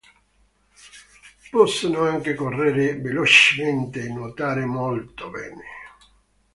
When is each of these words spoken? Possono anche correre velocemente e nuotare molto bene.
Possono 1.51 2.01
anche 2.05 2.33
correre 2.33 2.95
velocemente 2.99 4.03
e 4.03 4.07
nuotare 4.09 4.65
molto 4.65 5.29
bene. 5.29 5.63